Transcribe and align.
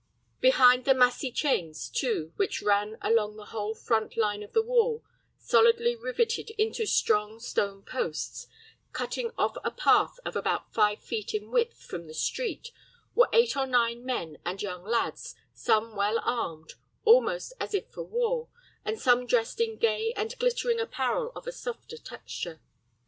Behind 0.39 0.85
the 0.85 0.95
massy 0.95 1.31
chains, 1.31 1.87
too, 1.87 2.33
which 2.35 2.63
ran 2.63 2.97
along 3.01 3.35
the 3.35 3.45
whole 3.53 3.75
front 3.75 4.17
line 4.17 4.41
of 4.41 4.51
the 4.51 4.63
wall, 4.63 5.03
solidly 5.37 5.95
riveted 5.95 6.49
into 6.57 6.87
strong 6.87 7.39
stone 7.39 7.83
posts, 7.83 8.47
cutting 8.93 9.29
off 9.37 9.57
a 9.63 9.69
path 9.69 10.19
of 10.25 10.35
about 10.35 10.73
five 10.73 11.03
feet 11.03 11.35
in 11.35 11.51
width 11.51 11.83
from 11.83 12.07
the 12.07 12.15
street, 12.15 12.71
were 13.13 13.29
eight 13.31 13.55
or 13.55 13.67
nine 13.67 14.03
men 14.03 14.39
and 14.43 14.63
young 14.63 14.83
lads, 14.83 15.35
some 15.53 15.95
well 15.95 16.19
armed, 16.23 16.73
almost 17.05 17.53
as 17.59 17.75
if 17.75 17.87
for 17.91 18.01
war, 18.01 18.47
and 18.83 18.99
some 18.99 19.27
dressed 19.27 19.61
in 19.61 19.77
gay 19.77 20.13
and 20.17 20.35
glittering 20.39 20.79
apparel 20.79 21.31
of 21.35 21.45
a 21.45 21.51
softer 21.51 21.99
texture. 21.99 22.59